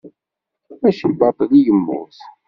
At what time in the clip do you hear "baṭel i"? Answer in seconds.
1.19-1.59